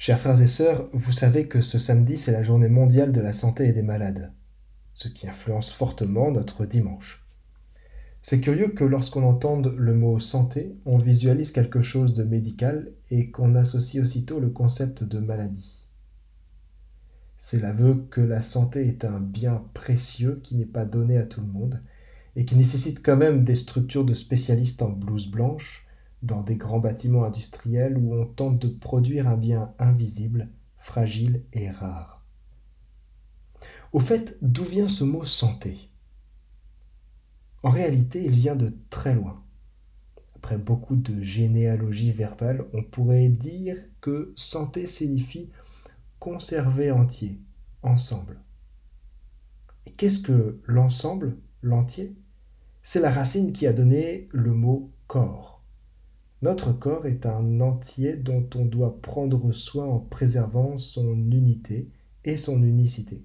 Chers 0.00 0.18
frères 0.18 0.40
et 0.40 0.46
sœurs, 0.46 0.88
vous 0.94 1.12
savez 1.12 1.46
que 1.46 1.60
ce 1.60 1.78
samedi, 1.78 2.16
c'est 2.16 2.32
la 2.32 2.42
journée 2.42 2.70
mondiale 2.70 3.12
de 3.12 3.20
la 3.20 3.34
santé 3.34 3.68
et 3.68 3.72
des 3.72 3.82
malades, 3.82 4.32
ce 4.94 5.08
qui 5.08 5.28
influence 5.28 5.72
fortement 5.72 6.30
notre 6.30 6.64
dimanche. 6.64 7.22
C'est 8.22 8.40
curieux 8.40 8.68
que 8.68 8.82
lorsqu'on 8.82 9.24
entende 9.24 9.74
le 9.76 9.92
mot 9.92 10.18
santé, 10.18 10.74
on 10.86 10.96
visualise 10.96 11.52
quelque 11.52 11.82
chose 11.82 12.14
de 12.14 12.24
médical 12.24 12.92
et 13.10 13.30
qu'on 13.30 13.54
associe 13.54 14.02
aussitôt 14.02 14.40
le 14.40 14.48
concept 14.48 15.04
de 15.04 15.18
maladie. 15.18 15.84
C'est 17.36 17.60
l'aveu 17.60 18.06
que 18.10 18.22
la 18.22 18.40
santé 18.40 18.88
est 18.88 19.04
un 19.04 19.20
bien 19.20 19.62
précieux 19.74 20.40
qui 20.42 20.56
n'est 20.56 20.64
pas 20.64 20.86
donné 20.86 21.18
à 21.18 21.26
tout 21.26 21.42
le 21.42 21.46
monde 21.46 21.78
et 22.36 22.46
qui 22.46 22.56
nécessite 22.56 23.04
quand 23.04 23.18
même 23.18 23.44
des 23.44 23.54
structures 23.54 24.06
de 24.06 24.14
spécialistes 24.14 24.80
en 24.80 24.88
blouse 24.88 25.30
blanche, 25.30 25.86
dans 26.22 26.42
des 26.42 26.56
grands 26.56 26.80
bâtiments 26.80 27.24
industriels 27.24 27.96
où 27.96 28.14
on 28.14 28.26
tente 28.26 28.58
de 28.58 28.68
produire 28.68 29.28
un 29.28 29.36
bien 29.36 29.74
invisible, 29.78 30.48
fragile 30.76 31.44
et 31.52 31.70
rare. 31.70 32.24
Au 33.92 34.00
fait, 34.00 34.38
d'où 34.42 34.64
vient 34.64 34.88
ce 34.88 35.04
mot 35.04 35.24
santé? 35.24 35.90
En 37.62 37.70
réalité, 37.70 38.24
il 38.24 38.34
vient 38.34 38.56
de 38.56 38.74
très 38.88 39.14
loin. 39.14 39.42
Après 40.36 40.56
beaucoup 40.56 40.96
de 40.96 41.20
généalogie 41.22 42.12
verbale, 42.12 42.64
on 42.72 42.82
pourrait 42.82 43.28
dire 43.28 43.76
que 44.00 44.32
santé 44.36 44.86
signifie 44.86 45.50
conserver 46.18 46.90
entier, 46.90 47.40
ensemble. 47.82 48.40
Qu'est-ce 49.96 50.20
que 50.20 50.60
l'ensemble, 50.64 51.36
l'entier? 51.62 52.14
C'est 52.82 53.00
la 53.00 53.10
racine 53.10 53.52
qui 53.52 53.66
a 53.66 53.72
donné 53.72 54.28
le 54.30 54.54
mot 54.54 54.90
corps. 55.06 55.59
Notre 56.42 56.72
corps 56.72 57.06
est 57.06 57.26
un 57.26 57.60
entier 57.60 58.16
dont 58.16 58.48
on 58.54 58.64
doit 58.64 59.02
prendre 59.02 59.52
soin 59.52 59.84
en 59.84 59.98
préservant 59.98 60.78
son 60.78 61.14
unité 61.30 61.90
et 62.24 62.38
son 62.38 62.62
unicité. 62.62 63.22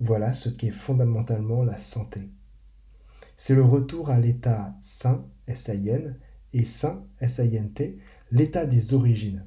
Voilà 0.00 0.32
ce 0.32 0.48
qu'est 0.48 0.70
fondamentalement 0.70 1.62
la 1.62 1.76
santé. 1.76 2.30
C'est 3.36 3.54
le 3.54 3.62
retour 3.62 4.08
à 4.08 4.18
l'état 4.20 4.74
sain, 4.80 5.26
S-A-I-N, 5.48 6.16
et 6.54 6.64
sain, 6.64 7.04
S-A-I-N-T, 7.20 7.98
l'état 8.32 8.64
des 8.64 8.94
origines. 8.94 9.44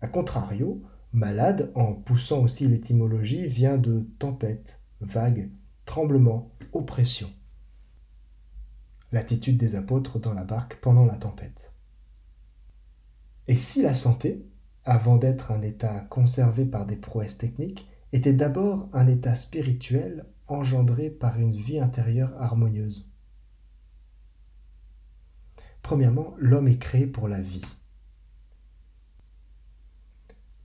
A 0.00 0.06
contrario, 0.06 0.80
malade, 1.12 1.72
en 1.74 1.92
poussant 1.92 2.40
aussi 2.40 2.68
l'étymologie, 2.68 3.46
vient 3.46 3.78
de 3.78 4.06
tempête, 4.20 4.80
vague, 5.00 5.50
tremblement, 5.86 6.52
oppression 6.72 7.30
l'attitude 9.12 9.56
des 9.56 9.76
apôtres 9.76 10.18
dans 10.18 10.34
la 10.34 10.44
barque 10.44 10.76
pendant 10.80 11.04
la 11.04 11.16
tempête. 11.16 11.74
Et 13.48 13.56
si 13.56 13.82
la 13.82 13.94
santé, 13.94 14.46
avant 14.84 15.16
d'être 15.16 15.50
un 15.50 15.62
état 15.62 16.00
conservé 16.10 16.64
par 16.64 16.86
des 16.86 16.96
prouesses 16.96 17.38
techniques, 17.38 17.88
était 18.12 18.32
d'abord 18.32 18.88
un 18.92 19.06
état 19.06 19.34
spirituel 19.34 20.26
engendré 20.46 21.10
par 21.10 21.38
une 21.38 21.52
vie 21.52 21.78
intérieure 21.78 22.32
harmonieuse? 22.40 23.12
Premièrement, 25.82 26.34
l'homme 26.38 26.68
est 26.68 26.78
créé 26.78 27.06
pour 27.06 27.28
la 27.28 27.40
vie. 27.40 27.64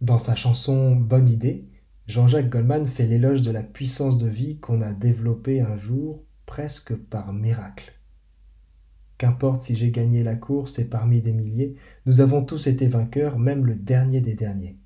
Dans 0.01 0.19
sa 0.19 0.35
chanson 0.35 0.95
Bonne 0.95 1.29
idée, 1.29 1.67
Jean-Jacques 2.07 2.49
Goldman 2.49 2.85
fait 2.85 3.07
l'éloge 3.07 3.41
de 3.41 3.49
la 3.49 3.63
puissance 3.63 4.17
de 4.17 4.27
vie 4.27 4.59
qu'on 4.59 4.81
a 4.81 4.91
développée 4.91 5.61
un 5.61 5.77
jour 5.77 6.23
presque 6.45 6.93
par 6.95 7.33
miracle. 7.33 7.94
Qu'importe 9.17 9.61
si 9.61 9.75
j'ai 9.75 9.91
gagné 9.91 10.23
la 10.23 10.35
course 10.35 10.79
et 10.79 10.89
parmi 10.89 11.21
des 11.21 11.31
milliers, 11.31 11.75
nous 12.05 12.19
avons 12.19 12.43
tous 12.43 12.67
été 12.67 12.87
vainqueurs, 12.87 13.39
même 13.39 13.65
le 13.65 13.75
dernier 13.75 14.19
des 14.19 14.33
derniers. 14.33 14.77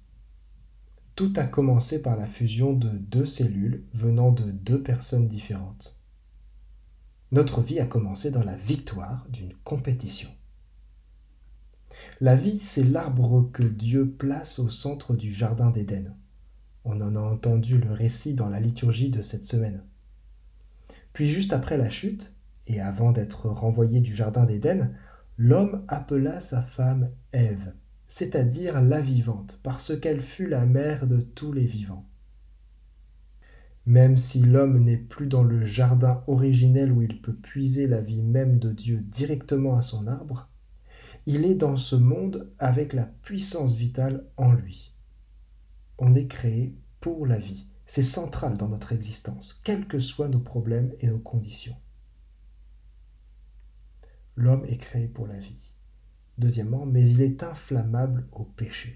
Tout 1.16 1.34
a 1.36 1.46
commencé 1.46 2.02
par 2.02 2.16
la 2.16 2.26
fusion 2.26 2.74
de 2.74 2.90
deux 2.90 3.26
cellules 3.26 3.84
venant 3.94 4.32
de 4.32 4.52
deux 4.52 4.82
personnes 4.82 5.28
différentes. 5.28 6.00
Notre 7.32 7.62
vie 7.62 7.80
a 7.80 7.86
commencé 7.86 8.32
dans 8.32 8.44
la 8.44 8.56
victoire 8.56 9.28
d'une 9.30 9.54
compétition. 9.64 10.30
La 12.22 12.36
vie, 12.36 12.60
c'est 12.60 12.84
l'arbre 12.84 13.50
que 13.52 13.64
Dieu 13.64 14.10
place 14.10 14.60
au 14.60 14.70
centre 14.70 15.16
du 15.16 15.34
Jardin 15.34 15.72
d'Éden. 15.72 16.16
On 16.86 17.02
en 17.02 17.16
a 17.16 17.20
entendu 17.20 17.78
le 17.78 17.92
récit 17.92 18.34
dans 18.34 18.50
la 18.50 18.60
liturgie 18.60 19.10
de 19.10 19.22
cette 19.22 19.46
semaine. 19.46 19.84
Puis 21.14 21.30
juste 21.30 21.54
après 21.54 21.78
la 21.78 21.90
chute, 21.90 22.34
et 22.70 22.80
avant 22.80 23.12
d'être 23.12 23.50
renvoyé 23.50 24.00
du 24.00 24.16
Jardin 24.16 24.46
d'Éden, 24.46 24.94
l'homme 25.38 25.84
appela 25.88 26.40
sa 26.40 26.62
femme 26.62 27.10
Ève, 27.34 27.74
c'est-à-dire 28.08 28.80
la 28.82 29.02
vivante, 29.02 29.60
parce 29.64 30.00
qu'elle 30.00 30.22
fut 30.22 30.48
la 30.48 30.66
mère 30.66 31.08
de 31.08 31.20
tous 31.20 31.52
les 31.52 31.66
vivants. 31.66 32.08
Même 33.88 34.18
si 34.18 34.42
l'homme 34.42 34.84
n'est 34.84 34.98
plus 34.98 35.26
dans 35.26 35.42
le 35.42 35.66
jardin 35.66 36.24
originel 36.28 36.92
où 36.92 37.02
il 37.02 37.22
peut 37.22 37.36
puiser 37.36 37.88
la 37.88 38.02
vie 38.02 38.22
même 38.22 38.60
de 38.60 38.72
Dieu 38.72 39.00
directement 39.02 39.76
à 39.76 39.82
son 39.82 40.06
arbre, 40.06 40.48
il 41.26 41.46
est 41.46 41.56
dans 41.56 41.76
ce 41.76 41.96
monde 41.96 42.52
avec 42.60 42.94
la 42.94 43.06
puissance 43.24 43.74
vitale 43.74 44.26
en 44.38 44.54
lui. 44.54 44.94
On 45.98 46.14
est 46.14 46.28
créé 46.28 46.76
pour 47.00 47.26
la 47.26 47.40
vie. 47.40 47.68
C'est 47.88 48.04
central 48.04 48.58
dans 48.58 48.68
notre 48.68 48.94
existence, 48.94 49.60
quels 49.64 49.88
que 49.88 49.98
soient 49.98 50.28
nos 50.28 50.40
problèmes 50.40 50.94
et 51.00 51.08
nos 51.08 51.18
conditions. 51.18 51.76
L'homme 54.40 54.64
est 54.70 54.78
créé 54.78 55.06
pour 55.06 55.28
la 55.28 55.38
vie. 55.38 55.74
Deuxièmement, 56.38 56.86
mais 56.86 57.06
il 57.06 57.22
est 57.22 57.44
inflammable 57.44 58.26
au 58.32 58.46
péché. 58.46 58.96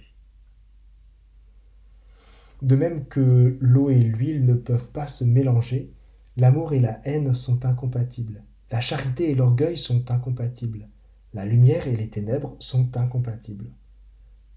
De 2.62 2.78
même 2.78 3.04
que 3.08 3.58
l'eau 3.60 3.90
et 3.90 4.00
l'huile 4.00 4.46
ne 4.46 4.54
peuvent 4.54 4.88
pas 4.92 5.08
se 5.08 5.26
mélanger, 5.26 5.92
l'amour 6.38 6.72
et 6.72 6.80
la 6.80 7.02
haine 7.04 7.34
sont 7.34 7.66
incompatibles. 7.66 8.42
La 8.72 8.80
charité 8.80 9.32
et 9.32 9.36
l'orgueil 9.36 9.76
sont 9.76 10.12
incompatibles. 10.12 10.88
La 11.34 11.46
lumière 11.46 11.90
et 11.90 11.98
les 11.98 12.10
ténèbres 12.10 12.56
sont 12.60 12.96
incompatibles. 12.96 13.70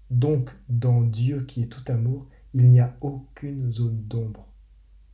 Donc, 0.09 0.51
dans 0.69 1.01
Dieu 1.01 1.43
qui 1.43 1.63
est 1.63 1.65
tout 1.65 1.83
amour, 1.91 2.29
il 2.53 2.69
n'y 2.69 2.79
a 2.79 2.95
aucune 3.01 3.73
zone 3.73 4.03
d'ombre, 4.03 4.47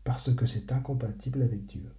parce 0.04 0.32
que 0.36 0.46
c'est 0.46 0.72
incompatible 0.72 1.42
avec 1.42 1.66
Dieu. 1.66 1.90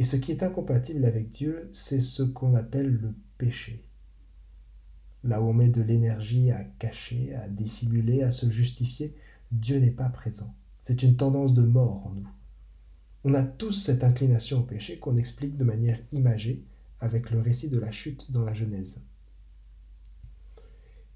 Et 0.00 0.04
ce 0.04 0.16
qui 0.16 0.32
est 0.32 0.42
incompatible 0.42 1.04
avec 1.04 1.28
Dieu, 1.28 1.68
c'est 1.74 2.00
ce 2.00 2.22
qu'on 2.22 2.54
appelle 2.54 2.90
le 2.90 3.14
péché. 3.36 3.84
Là 5.24 5.42
où 5.42 5.48
on 5.48 5.52
met 5.52 5.68
de 5.68 5.82
l'énergie 5.82 6.50
à 6.50 6.64
cacher, 6.64 7.34
à 7.34 7.46
dissimuler, 7.48 8.22
à 8.22 8.30
se 8.30 8.48
justifier, 8.48 9.14
Dieu 9.52 9.78
n'est 9.78 9.90
pas 9.90 10.08
présent. 10.08 10.54
C'est 10.80 11.02
une 11.02 11.16
tendance 11.16 11.52
de 11.52 11.60
mort 11.60 12.06
en 12.06 12.14
nous. 12.14 12.30
On 13.24 13.34
a 13.34 13.42
tous 13.42 13.72
cette 13.72 14.02
inclination 14.02 14.60
au 14.60 14.62
péché 14.62 14.98
qu'on 14.98 15.18
explique 15.18 15.58
de 15.58 15.64
manière 15.64 16.00
imagée 16.12 16.64
avec 17.00 17.30
le 17.30 17.42
récit 17.42 17.68
de 17.68 17.78
la 17.78 17.90
chute 17.90 18.30
dans 18.30 18.46
la 18.46 18.54
Genèse. 18.54 19.04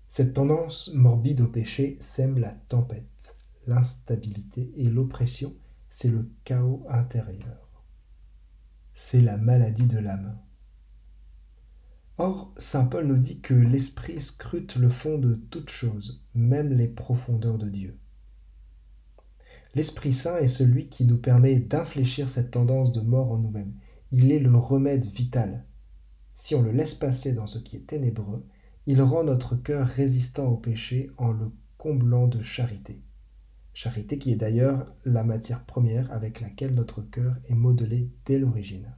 Cette 0.09 0.35
tendance 0.35 0.93
morbide 0.93 1.41
au 1.41 1.49
péché 1.49 1.97
sème 2.01 2.39
la 2.39 2.51
tempête, 2.69 3.39
l'instabilité 3.67 4.75
et 4.77 4.91
l'oppression, 4.91 5.55
c'est 5.89 6.11
le 6.11 6.29
chaos 6.45 6.85
intérieur 6.91 7.64
c'est 8.95 9.21
la 9.21 9.37
maladie 9.37 9.87
de 9.87 9.99
l'âme. 9.99 10.39
Or, 12.17 12.55
Saint 12.59 12.87
Paul 12.87 13.09
nous 13.09 13.19
dit 13.19 13.41
que 13.41 13.55
l'Esprit 13.55 14.21
scrute 14.21 14.77
le 14.77 14.89
fond 14.89 15.19
de 15.19 15.35
toutes 15.51 15.71
choses, 15.71 16.25
même 16.35 16.73
les 16.73 16.87
profondeurs 16.87 17.59
de 17.59 17.69
Dieu. 17.69 17.99
L'Esprit 19.75 20.13
Saint 20.13 20.39
est 20.39 20.47
celui 20.47 20.89
qui 20.89 21.05
nous 21.05 21.19
permet 21.19 21.57
d'infléchir 21.57 22.31
cette 22.31 22.53
tendance 22.53 22.93
de 22.93 23.01
mort 23.01 23.33
en 23.33 23.39
nous-mêmes. 23.39 23.75
Il 24.13 24.31
est 24.31 24.39
le 24.39 24.57
remède 24.57 25.05
vital. 25.05 25.65
Si 26.33 26.55
on 26.55 26.63
le 26.63 26.71
laisse 26.71 26.95
passer 26.95 27.35
dans 27.35 27.49
ce 27.49 27.59
qui 27.59 27.75
est 27.77 27.87
ténébreux, 27.89 28.47
il 28.87 29.03
rend 29.03 29.25
notre 29.25 29.57
cœur 29.57 29.89
résistant 29.89 30.47
au 30.47 30.57
péché 30.57 31.11
en 31.17 31.33
le 31.33 31.51
comblant 31.79 32.29
de 32.29 32.43
charité. 32.43 33.03
Charité 33.75 34.19
qui 34.19 34.33
est 34.33 34.37
d'ailleurs 34.37 34.87
la 35.05 35.25
matière 35.25 35.65
première 35.65 36.11
avec 36.13 36.41
laquelle 36.41 36.75
notre 36.75 37.03
cœur 37.03 37.35
est 37.49 37.55
modelé 37.55 38.09
dès 38.25 38.39
l'origine. 38.39 38.95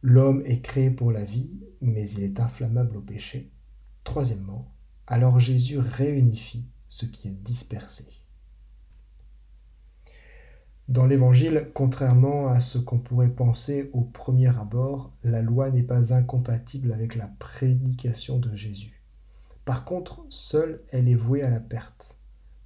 L'homme 0.00 0.42
est 0.46 0.60
créé 0.60 0.90
pour 0.90 1.12
la 1.12 1.24
vie, 1.24 1.60
mais 1.82 2.08
il 2.10 2.22
est 2.22 2.40
inflammable 2.40 2.96
au 2.96 3.00
péché. 3.00 3.50
Troisièmement, 4.04 4.72
alors 5.06 5.38
Jésus 5.38 5.78
réunifie 5.78 6.64
ce 6.88 7.04
qui 7.04 7.28
est 7.28 7.42
dispersé. 7.42 8.06
Dans 10.88 11.04
l'Évangile, 11.04 11.68
contrairement 11.74 12.48
à 12.48 12.60
ce 12.60 12.78
qu'on 12.78 12.98
pourrait 12.98 13.28
penser 13.28 13.90
au 13.92 14.00
premier 14.00 14.48
abord, 14.48 15.12
la 15.22 15.42
loi 15.42 15.70
n'est 15.70 15.82
pas 15.82 16.14
incompatible 16.14 16.92
avec 16.92 17.14
la 17.14 17.26
prédication 17.38 18.38
de 18.38 18.56
Jésus. 18.56 18.97
Par 19.68 19.84
contre, 19.84 20.24
seule 20.30 20.80
elle 20.92 21.10
est 21.10 21.14
vouée 21.14 21.42
à 21.42 21.50
la 21.50 21.60
perte, 21.60 22.16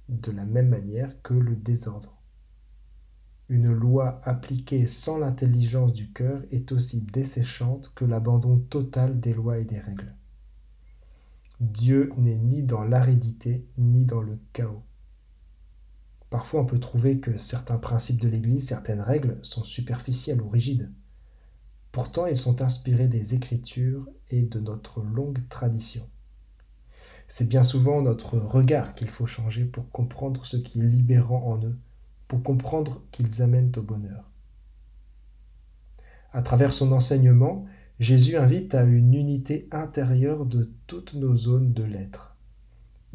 de 0.07 0.31
la 0.31 0.45
même 0.45 0.69
manière 0.69 1.21
que 1.21 1.33
le 1.33 1.53
désordre. 1.53 2.15
Une 3.49 3.73
loi 3.73 4.21
appliquée 4.23 4.87
sans 4.87 5.19
l'intelligence 5.19 5.91
du 5.91 6.13
cœur 6.13 6.43
est 6.49 6.71
aussi 6.71 7.01
desséchante 7.01 7.91
que 7.93 8.05
l'abandon 8.05 8.57
total 8.57 9.19
des 9.19 9.33
lois 9.33 9.57
et 9.57 9.65
des 9.65 9.79
règles. 9.79 10.15
Dieu 11.59 12.09
n'est 12.15 12.37
ni 12.37 12.63
dans 12.63 12.85
l'aridité 12.85 13.67
ni 13.77 14.05
dans 14.05 14.21
le 14.21 14.39
chaos. 14.53 14.85
Parfois 16.29 16.61
on 16.61 16.65
peut 16.65 16.79
trouver 16.79 17.19
que 17.19 17.37
certains 17.37 17.79
principes 17.79 18.21
de 18.21 18.29
l'Église, 18.29 18.65
certaines 18.65 19.01
règles 19.01 19.39
sont 19.41 19.65
superficielles 19.65 20.41
ou 20.41 20.47
rigides. 20.47 20.89
Pourtant 21.91 22.27
ils 22.27 22.37
sont 22.37 22.61
inspirés 22.61 23.09
des 23.09 23.35
Écritures 23.35 24.07
et 24.29 24.43
de 24.43 24.61
notre 24.61 25.01
longue 25.01 25.45
tradition. 25.49 26.07
C'est 27.35 27.49
bien 27.49 27.63
souvent 27.63 28.03
notre 28.03 28.37
regard 28.37 28.93
qu'il 28.93 29.09
faut 29.09 29.25
changer 29.25 29.65
pour 29.65 29.89
comprendre 29.89 30.45
ce 30.45 30.55
qui 30.55 30.81
est 30.81 30.85
libérant 30.85 31.51
en 31.51 31.65
eux, 31.65 31.75
pour 32.27 32.43
comprendre 32.43 33.01
qu'ils 33.09 33.41
amènent 33.41 33.71
au 33.75 33.81
bonheur. 33.81 34.29
À 36.31 36.43
travers 36.43 36.75
son 36.75 36.91
enseignement, 36.91 37.65
Jésus 37.99 38.37
invite 38.37 38.75
à 38.75 38.83
une 38.83 39.15
unité 39.15 39.67
intérieure 39.71 40.45
de 40.45 40.71
toutes 40.85 41.15
nos 41.15 41.35
zones 41.35 41.73
de 41.73 41.81
l'être. 41.81 42.37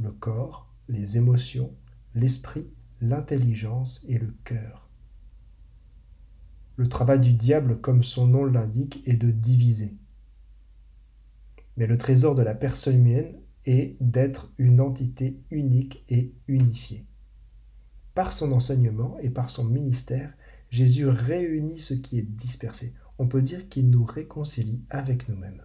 Le 0.01 0.11
corps, 0.11 0.69
les 0.89 1.17
émotions, 1.17 1.73
l'esprit, 2.17 2.67
l'intelligence 3.01 4.05
et 4.09 4.19
le 4.19 4.35
cœur. 4.43 4.89
Le 6.75 6.89
travail 6.89 7.21
du 7.21 7.35
diable, 7.35 7.81
comme 7.81 8.03
son 8.03 8.27
nom 8.27 8.47
l'indique, 8.47 9.01
est 9.07 9.15
de 9.15 9.31
diviser. 9.31 9.95
Mais 11.77 11.87
le 11.87 11.97
trésor 11.97 12.35
de 12.35 12.43
la 12.43 12.57
personne 12.57 12.97
humaine 12.97 13.37
est 13.71 13.97
d'être 14.01 14.53
une 14.59 14.81
entité 14.81 15.41
unique 15.51 16.05
et 16.09 16.35
unifiée. 16.49 17.07
Par 18.15 18.33
son 18.33 18.53
enseignement 18.53 19.17
et 19.21 19.31
par 19.31 19.51
son 19.51 19.65
ministère, 19.65 20.33
Jésus 20.71 21.07
réunit 21.07 21.79
ce 21.79 21.95
qui 21.95 22.19
est 22.19 22.23
dispersé 22.23 22.95
on 23.19 23.27
peut 23.27 23.43
dire 23.43 23.69
qu'il 23.69 23.91
nous 23.91 24.05
réconcilie 24.05 24.85
avec 24.91 25.29
nous-mêmes. 25.29 25.63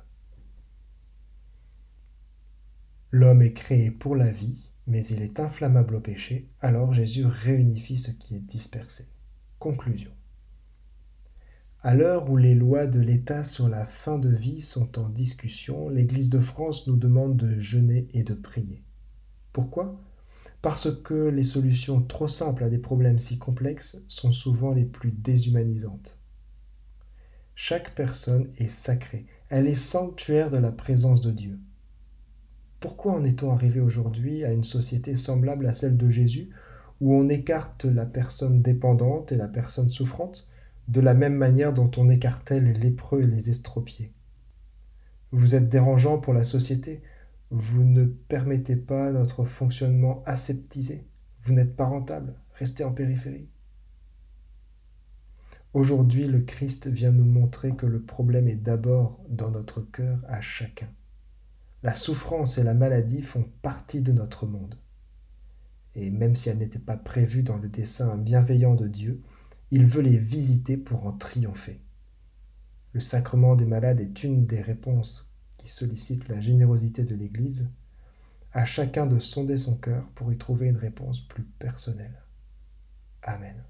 L'homme 3.11 3.43
est 3.43 3.53
créé 3.53 3.91
pour 3.91 4.15
la 4.15 4.31
vie, 4.31 4.71
mais 4.87 5.05
il 5.05 5.21
est 5.21 5.39
inflammable 5.39 5.95
au 5.95 5.99
péché, 5.99 6.49
alors 6.61 6.93
Jésus 6.93 7.25
réunifie 7.25 7.97
ce 7.97 8.11
qui 8.11 8.35
est 8.35 8.39
dispersé. 8.39 9.07
Conclusion. 9.59 10.11
À 11.85 11.95
l'heure 11.95 12.29
où 12.29 12.37
les 12.37 12.55
lois 12.55 12.85
de 12.85 13.01
l'État 13.01 13.43
sur 13.43 13.67
la 13.67 13.85
fin 13.85 14.17
de 14.17 14.29
vie 14.29 14.61
sont 14.61 14.97
en 14.97 15.09
discussion, 15.09 15.89
l'Église 15.89 16.29
de 16.29 16.39
France 16.39 16.87
nous 16.87 16.95
demande 16.95 17.35
de 17.35 17.59
jeûner 17.59 18.07
et 18.13 18.23
de 18.23 18.33
prier. 18.33 18.81
Pourquoi? 19.51 20.01
Parce 20.61 20.89
que 21.03 21.27
les 21.27 21.43
solutions 21.43 22.01
trop 22.01 22.29
simples 22.29 22.63
à 22.63 22.69
des 22.69 22.77
problèmes 22.77 23.19
si 23.19 23.37
complexes 23.37 24.01
sont 24.07 24.31
souvent 24.31 24.71
les 24.71 24.85
plus 24.85 25.11
déshumanisantes. 25.11 26.21
Chaque 27.53 27.93
personne 27.95 28.47
est 28.57 28.69
sacrée, 28.69 29.25
elle 29.49 29.67
est 29.67 29.75
sanctuaire 29.75 30.51
de 30.51 30.57
la 30.59 30.71
présence 30.71 31.19
de 31.19 31.31
Dieu. 31.31 31.59
Pourquoi 32.79 33.11
en 33.11 33.25
est-on 33.25 33.51
arrivé 33.51 33.81
aujourd'hui 33.81 34.45
à 34.45 34.53
une 34.53 34.63
société 34.63 35.17
semblable 35.17 35.67
à 35.67 35.73
celle 35.73 35.97
de 35.97 36.09
Jésus, 36.09 36.49
où 37.01 37.13
on 37.13 37.27
écarte 37.27 37.83
la 37.83 38.05
personne 38.05 38.61
dépendante 38.61 39.33
et 39.33 39.37
la 39.37 39.49
personne 39.49 39.89
souffrante, 39.89 40.47
de 40.87 41.01
la 41.01 41.13
même 41.13 41.35
manière 41.35 41.73
dont 41.73 41.91
on 41.97 42.09
écartait 42.09 42.59
les 42.59 42.73
lépreux 42.73 43.21
et 43.21 43.27
les 43.27 43.49
estropiés 43.49 44.13
Vous 45.31 45.55
êtes 45.55 45.69
dérangeant 45.69 46.17
pour 46.17 46.33
la 46.33 46.43
société, 46.43 47.01
vous 47.49 47.83
ne 47.83 48.05
permettez 48.05 48.75
pas 48.75 49.11
notre 49.11 49.45
fonctionnement 49.45 50.23
aseptisé, 50.25 51.07
vous 51.43 51.53
n'êtes 51.53 51.75
pas 51.75 51.85
rentable, 51.85 52.35
restez 52.55 52.83
en 52.83 52.91
périphérie. 52.91 53.49
Aujourd'hui, 55.73 56.27
le 56.27 56.41
Christ 56.41 56.87
vient 56.87 57.11
nous 57.11 57.25
montrer 57.25 57.75
que 57.75 57.87
le 57.87 58.01
problème 58.01 58.47
est 58.47 58.55
d'abord 58.55 59.19
dans 59.27 59.49
notre 59.49 59.81
cœur 59.81 60.19
à 60.27 60.39
chacun. 60.39 60.89
La 61.81 61.95
souffrance 61.95 62.59
et 62.59 62.63
la 62.63 62.75
maladie 62.75 63.23
font 63.23 63.45
partie 63.63 64.01
de 64.01 64.11
notre 64.11 64.45
monde. 64.45 64.77
Et 65.95 66.11
même 66.11 66.35
si 66.35 66.49
elles 66.49 66.59
n'étaient 66.59 66.77
pas 66.77 66.95
prévues 66.95 67.41
dans 67.41 67.57
le 67.57 67.69
dessein 67.69 68.17
bienveillant 68.17 68.75
de 68.75 68.87
Dieu, 68.87 69.21
il 69.75 69.87
veut 69.87 70.03
les 70.03 70.19
visiter 70.19 70.77
pour 70.77 71.07
en 71.07 71.13
triompher. 71.13 71.81
Le 72.91 72.99
sacrement 72.99 73.55
des 73.55 73.65
malades 73.65 74.01
est 74.01 74.23
une 74.23 74.45
des 74.45 74.61
réponses 74.61 75.33
qui 75.57 75.67
sollicitent 75.67 76.27
la 76.27 76.39
générosité 76.39 77.03
de 77.03 77.15
l'Église, 77.15 77.67
à 78.51 78.65
chacun 78.65 79.07
de 79.07 79.17
sonder 79.17 79.57
son 79.57 79.75
cœur 79.75 80.07
pour 80.13 80.31
y 80.31 80.37
trouver 80.37 80.67
une 80.67 80.77
réponse 80.77 81.21
plus 81.21 81.41
personnelle. 81.57 82.21
Amen. 83.23 83.63